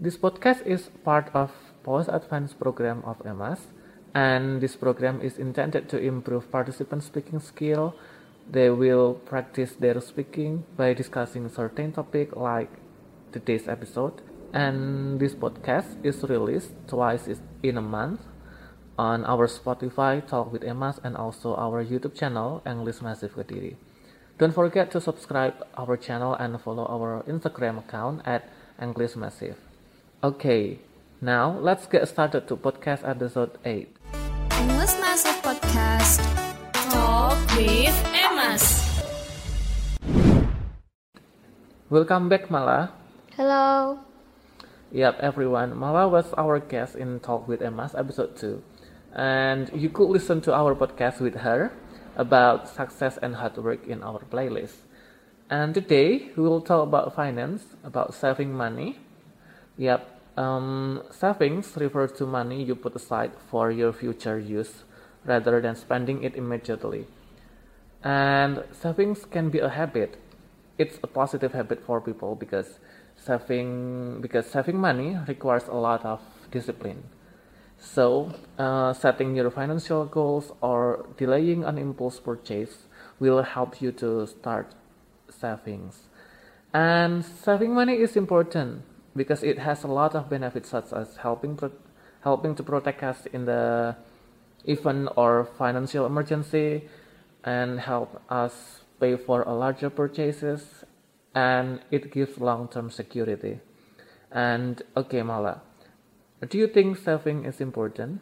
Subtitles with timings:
[0.00, 1.52] This podcast is part of
[1.84, 3.68] post advanced program of EMAS,
[4.12, 7.94] and this program is intended to improve participants' speaking skill.
[8.50, 12.70] They will practice their speaking by discussing certain topic like
[13.30, 14.20] today's episode.
[14.54, 17.26] And this podcast is released twice
[17.66, 18.22] in a month
[18.94, 23.74] on our Spotify Talk with Emas and also our YouTube channel English Massive Kediri.
[24.38, 28.46] Don't forget to subscribe our channel and follow our Instagram account at
[28.78, 29.58] English Massive.
[30.22, 30.78] Okay,
[31.18, 33.90] now let's get started to podcast episode 8.
[34.54, 36.22] English Massive Podcast
[36.94, 38.86] Talk with Emas.
[41.90, 42.94] Welcome back Mala.
[43.34, 44.13] Hello.
[44.94, 45.76] Yep, everyone.
[45.76, 48.62] Mala was our guest in Talk with Emas episode 2.
[49.12, 51.72] And you could listen to our podcast with her
[52.14, 54.86] about success and hard work in our playlist.
[55.50, 59.00] And today we will talk about finance, about saving money.
[59.78, 60.06] Yep,
[60.38, 64.84] um, savings refers to money you put aside for your future use
[65.24, 67.08] rather than spending it immediately.
[68.04, 70.22] And savings can be a habit.
[70.78, 72.78] It's a positive habit for people because
[73.24, 77.02] saving because saving money requires a lot of discipline.
[77.78, 82.88] So, uh, setting your financial goals or delaying an impulse purchase
[83.18, 84.74] will help you to start
[85.28, 86.08] savings.
[86.72, 88.82] And saving money is important
[89.16, 91.72] because it has a lot of benefits such as helping pro-
[92.22, 93.94] helping to protect us in the
[94.64, 96.88] event or financial emergency
[97.44, 100.84] and help us pay for a larger purchases
[101.34, 103.60] and it gives long-term security.
[104.30, 105.62] And okay, Mala,
[106.48, 108.20] do you think saving is important?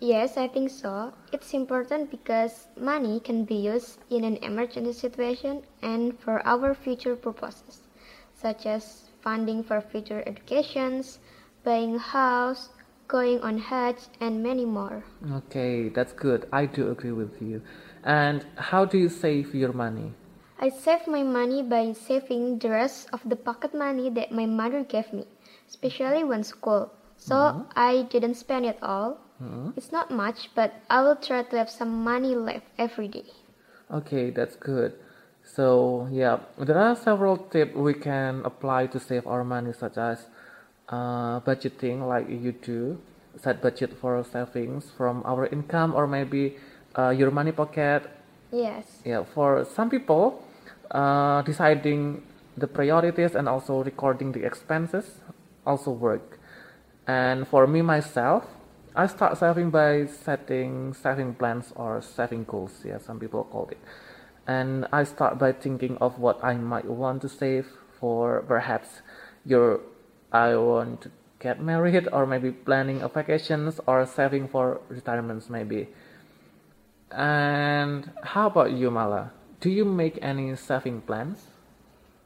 [0.00, 1.12] Yes, I think so.
[1.32, 7.16] It's important because money can be used in an emergency situation and for our future
[7.16, 7.80] purposes,
[8.34, 11.20] such as funding for future educations,
[11.64, 12.68] buying a house,
[13.08, 15.04] going on Hajj, and many more.
[15.32, 16.48] Okay, that's good.
[16.52, 17.62] I do agree with you.
[18.02, 20.12] And how do you save your money?
[20.58, 24.84] I save my money by saving the rest of the pocket money that my mother
[24.84, 25.26] gave me,
[25.68, 26.92] especially when school.
[27.16, 29.18] So I didn't spend it all.
[29.76, 33.26] It's not much, but I will try to have some money left every day.
[33.90, 34.94] Okay, that's good.
[35.44, 40.26] So, yeah, there are several tips we can apply to save our money, such as
[40.88, 42.98] uh, budgeting, like you do,
[43.36, 46.56] set budget for savings from our income or maybe
[46.96, 48.08] uh, your money pocket.
[48.54, 49.02] Yes.
[49.04, 50.42] Yeah, for some people,
[50.90, 52.22] uh, deciding
[52.56, 55.18] the priorities and also recording the expenses
[55.66, 56.38] also work.
[57.06, 58.44] And for me myself,
[58.94, 62.82] I start saving by setting saving plans or saving goals.
[62.84, 63.78] Yeah, some people call it.
[64.46, 67.66] And I start by thinking of what I might want to save
[67.98, 69.02] for perhaps
[69.44, 69.80] your
[70.30, 71.10] I want to
[71.40, 75.88] get married or maybe planning a vacations or saving for retirements maybe.
[77.10, 79.32] And how about you, Mala?
[79.60, 81.46] Do you make any saving plans?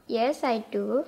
[0.06, 1.04] Yes, I do.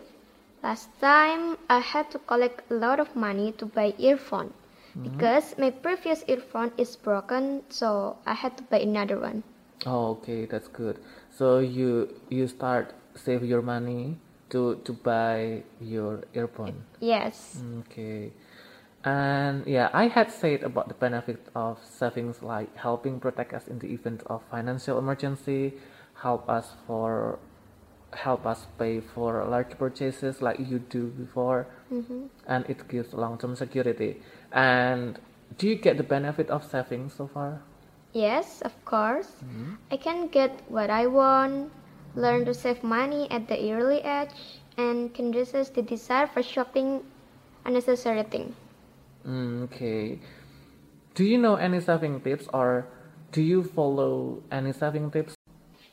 [0.62, 4.52] Last time I had to collect a lot of money to buy earphone
[4.92, 5.08] mm-hmm.
[5.08, 9.42] because my previous earphone is broken, so I had to buy another one.
[9.86, 11.00] Oh, okay, that's good.
[11.32, 14.18] So you you start save your money
[14.50, 16.84] to to buy your earphone.
[17.00, 17.56] Yes.
[17.56, 18.32] Mm, okay.
[19.04, 23.78] And yeah, I had said about the benefit of savings like helping protect us in
[23.78, 25.74] the event of financial emergency,
[26.14, 27.38] help us for
[28.12, 32.26] help us pay for large purchases like you do before, mm-hmm.
[32.46, 34.20] and it gives long-term security.
[34.52, 35.18] And
[35.58, 37.62] do you get the benefit of savings so far?
[38.12, 39.30] Yes, of course.
[39.44, 39.74] Mm-hmm.
[39.92, 41.70] I can get what I want,
[42.16, 44.34] learn to save money at the early age,
[44.76, 47.04] and can resist the desire for shopping
[47.64, 48.54] unnecessary thing.
[49.26, 50.18] Mm, okay.
[51.14, 52.86] Do you know any saving tips or
[53.32, 55.34] do you follow any saving tips?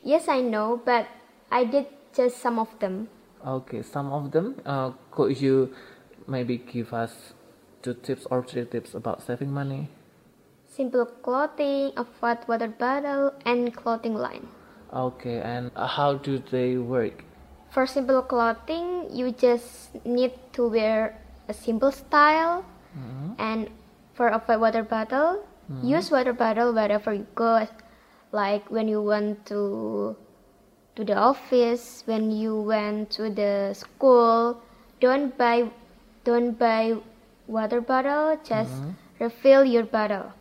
[0.03, 1.07] Yes, I know, but
[1.51, 3.09] I did just some of them.
[3.45, 4.55] Okay, some of them.
[4.65, 5.73] Uh, could you
[6.27, 7.33] maybe give us
[7.81, 9.89] two tips or three tips about saving money?
[10.67, 14.47] Simple clothing, a fat water bottle, and clothing line.
[14.93, 17.23] Okay, and how do they work?
[17.69, 21.19] For simple clothing, you just need to wear
[21.49, 22.65] a simple style.
[22.97, 23.33] Mm-hmm.
[23.37, 23.69] And
[24.13, 25.87] for a water bottle, mm-hmm.
[25.87, 27.67] use water bottle wherever you go.
[28.31, 30.15] Like when you went to
[30.95, 34.61] to the office, when you went to the school,
[34.99, 35.69] don't buy
[36.23, 36.97] don't buy
[37.47, 39.23] water bottle, just mm-hmm.
[39.23, 40.33] refill your bottle.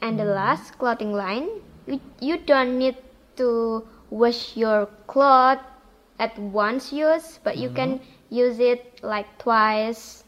[0.00, 2.96] And the last clothing line, you, you don't need
[3.36, 5.58] to wash your cloth
[6.18, 8.00] at once use, but you can
[8.30, 10.24] use it like twice.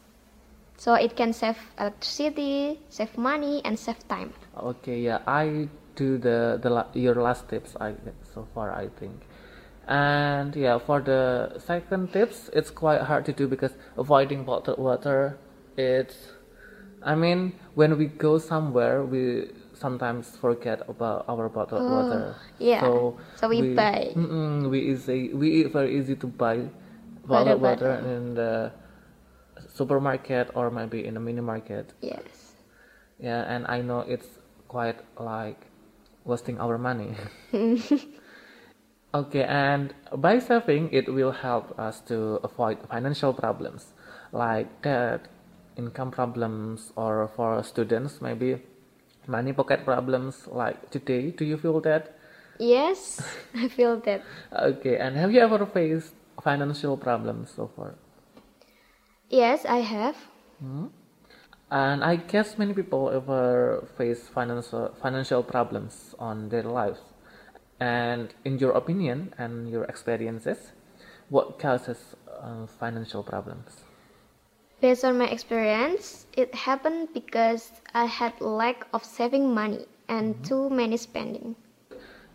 [0.77, 4.33] So it can save electricity, save money, and save time.
[4.57, 7.75] Okay, yeah, I do the the your last tips.
[7.79, 7.93] I
[8.33, 9.21] so far I think,
[9.87, 15.37] and yeah, for the second tips, it's quite hard to do because avoiding bottled water,
[15.77, 16.15] it's,
[17.03, 22.35] I mean, when we go somewhere, we sometimes forget about our bottled oh, water.
[22.59, 22.81] yeah.
[22.81, 24.13] So, So we buy.
[24.15, 26.69] Mm-mm, we easy we very easy to buy
[27.27, 28.07] Bottled bottled water water.
[28.07, 28.71] in the
[29.73, 31.93] supermarket or maybe in a mini market.
[32.01, 32.53] Yes.
[33.19, 35.59] Yeah, and I know it's quite like
[36.23, 37.17] wasting our money.
[39.13, 43.93] okay, and by saving, it will help us to avoid financial problems
[44.31, 45.27] like debt,
[45.77, 48.61] income problems, or for students, maybe
[49.27, 51.31] money pocket problems like today.
[51.31, 52.17] Do you feel that?
[52.59, 53.21] Yes,
[53.55, 54.21] I feel that.
[54.51, 57.95] Okay, and have you ever faced financial problems so far?
[59.29, 60.15] Yes, I have.
[60.59, 60.87] Hmm.
[61.71, 67.01] And I guess many people ever face financial uh, financial problems on their lives.
[67.79, 70.71] And in your opinion and your experiences,
[71.29, 73.83] what causes uh, financial problems?
[74.81, 80.43] Based on my experience, it happened because I had lack of saving money and mm-hmm.
[80.43, 81.55] too many spending.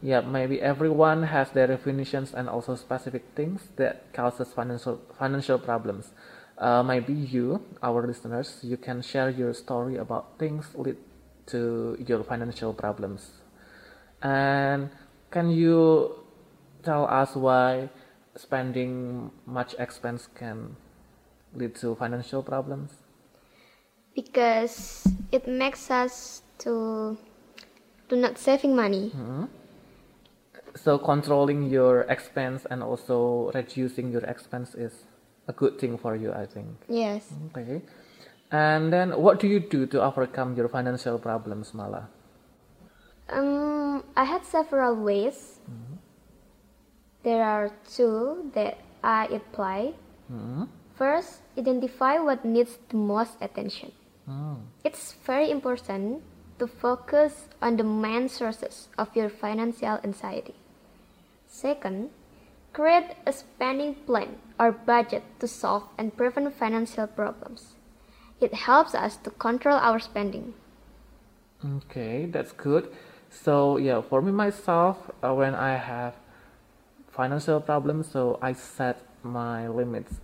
[0.02, 6.10] Yeah, maybe everyone has their definitions and also specific things that causes financial financial problems.
[6.58, 10.96] Uh, maybe you, our listeners, you can share your story about things lead
[11.46, 13.30] to your financial problems.
[14.22, 14.90] And
[15.30, 16.16] can you
[16.82, 17.90] tell us why
[18.34, 20.74] spending much expense can
[21.54, 22.90] lead to financial problems?
[24.14, 27.16] Because it makes us to
[28.08, 29.12] to not saving money.
[30.74, 34.92] So controlling your expense and also reducing your expense is
[35.48, 36.68] a good thing for you, I think.
[36.88, 37.32] Yes.
[37.50, 37.82] Okay.
[38.52, 42.08] And then what do you do to overcome your financial problems, Mala?
[43.28, 45.60] Um, I had several ways.
[45.68, 45.96] Mm-hmm.
[47.24, 49.92] There are two that I apply.
[50.32, 50.64] Mm-hmm.
[50.96, 53.92] First, identify what needs the most attention.
[54.28, 54.60] Mm.
[54.84, 56.22] It's very important
[56.58, 60.54] to focus on the main sources of your financial anxiety.
[61.46, 62.10] Second,
[62.72, 67.74] create a spending plan or budget to solve and prevent financial problems.
[68.40, 70.54] It helps us to control our spending.
[71.64, 72.88] Okay, that's good.
[73.30, 76.14] So yeah, for me myself, uh, when I have
[77.10, 80.20] financial problems, so I set my limits,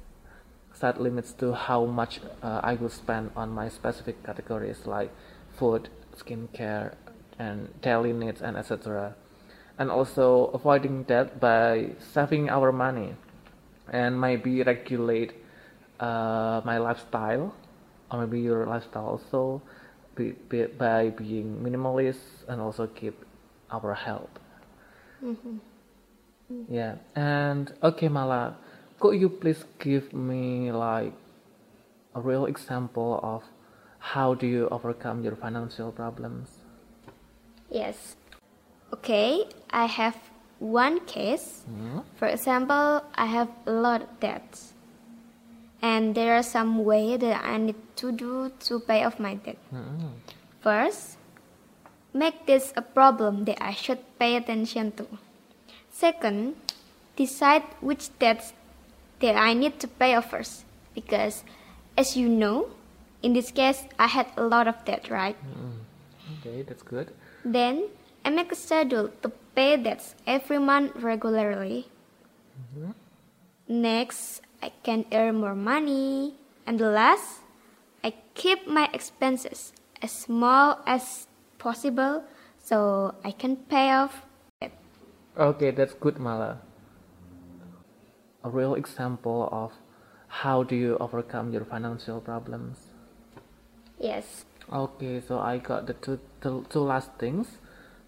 [0.73, 5.11] set limits to how much uh, I will spend on my specific categories like
[5.56, 6.94] food, skincare,
[7.38, 9.14] and daily needs, and etc.
[9.76, 13.16] And also avoiding debt by saving our money,
[13.90, 15.32] and maybe regulate
[16.00, 17.54] uh, my lifestyle,
[18.10, 19.62] or maybe your lifestyle also
[20.14, 23.24] be, be, by being minimalist and also keep
[23.70, 24.30] our health.
[26.68, 28.56] Yeah, and okay, Mala,
[29.00, 31.12] could you please give me like
[32.14, 33.42] a real example of
[33.98, 36.48] how do you overcome your financial problems?
[37.70, 38.16] Yes.
[38.92, 40.16] Okay, I have
[40.58, 41.64] one case.
[41.68, 42.00] Mm-hmm.
[42.16, 44.73] For example, I have a lot of debts.
[45.82, 49.58] And there are some way that I need to do to pay off my debt.
[49.73, 50.08] Mm-hmm.
[50.61, 51.18] First,
[52.14, 55.06] make this a problem that I should pay attention to.
[55.92, 56.56] Second,
[57.16, 58.54] decide which debts
[59.20, 60.64] that I need to pay off first.
[60.94, 61.44] Because,
[61.99, 62.70] as you know,
[63.23, 65.37] in this case, I had a lot of debt, right?
[65.37, 66.40] Mm-hmm.
[66.40, 67.12] Okay, that's good.
[67.44, 67.88] Then
[68.25, 71.87] I make a schedule to pay debts every month regularly.
[72.58, 72.90] Mm-hmm.
[73.68, 76.34] Next, I can earn more money.
[76.66, 77.40] And the last,
[78.02, 81.26] I keep my expenses as small as
[81.58, 82.25] possible
[82.58, 84.26] so I can pay off
[84.61, 84.73] debt.
[85.37, 86.61] Okay, that's good, Mala.
[88.42, 89.73] A real example of
[90.28, 92.92] how do you overcome your financial problems?
[93.99, 94.44] Yes.
[94.73, 97.58] Okay, so I got the two two, two last things.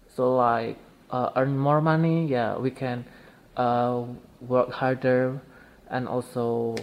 [0.09, 0.77] So like
[1.11, 3.05] uh, earn more money, yeah, we can
[3.55, 4.03] uh,
[4.41, 5.41] work harder,
[5.89, 6.75] and also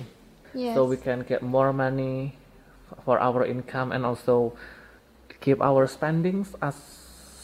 [0.54, 0.75] Yes.
[0.75, 2.38] so we can get more money
[3.04, 4.52] for our income, and also
[5.40, 6.75] keep our spendings as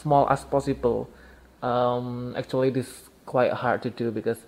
[0.01, 1.09] small as possible.
[1.61, 4.39] Um, actually, this is quite hard to do because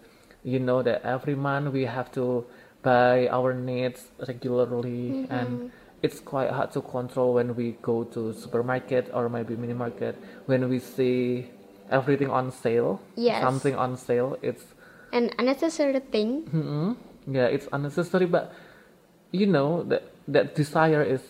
[0.44, 2.46] you know that every month we have to
[2.82, 5.72] buy our needs regularly, and
[6.02, 10.16] it's quite hard to control when we go to supermarket or maybe mini market
[10.48, 11.50] when we see
[11.90, 13.42] everything on sale, Yes.
[13.42, 14.38] something on sale.
[14.42, 14.63] It's
[15.12, 16.44] An unnecessary thing.
[16.50, 16.98] Mm-mm.
[17.28, 18.52] Yeah, it's unnecessary, but
[19.32, 21.22] you know that that desire is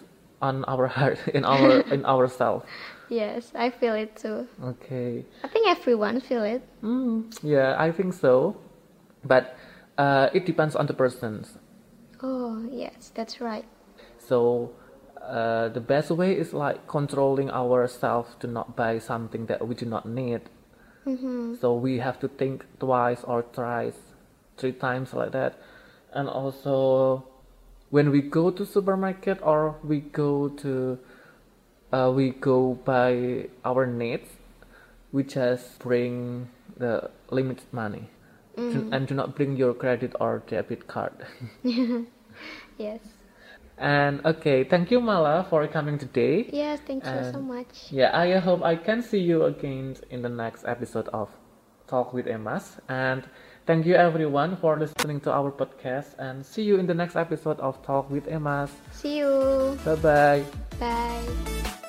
[0.42, 2.66] on our heart, in our in ourselves.
[3.10, 4.48] Yes, I feel it too.
[4.64, 5.26] Okay.
[5.44, 6.62] I think everyone feel it.
[6.82, 8.56] Mm, yeah, I think so,
[9.24, 9.56] but
[9.98, 11.58] uh, it depends on the persons.
[12.24, 13.66] Oh, yes, that's right.
[14.18, 14.72] So
[15.28, 19.86] uh, the best way is like controlling ourselves to not buy something that we do
[19.86, 20.42] not need.
[21.06, 21.56] Mm-hmm.
[21.60, 23.98] So we have to think twice or thrice,
[24.58, 25.60] three times like that.
[26.14, 27.26] And also,
[27.90, 31.00] when we go to supermarket or we go to,
[31.92, 34.30] uh, we go buy our needs,
[35.12, 38.10] we just bring the limited money,
[38.56, 41.14] Do- and do not bring your credit or debit card.
[42.78, 43.00] Yes.
[43.78, 46.50] And okay, thank you Mala for coming today.
[46.52, 47.92] Yes, thank you so much.
[47.92, 51.30] Yeah, I hope I can see you again in the next episode of
[51.88, 52.80] Talk with Emas.
[52.90, 53.24] And
[53.66, 56.16] thank you everyone for listening to our podcast.
[56.18, 58.72] And see you in the next episode of Talk with Emas.
[58.92, 59.78] See you.
[59.86, 60.46] Bye bye.
[60.80, 61.83] Bye.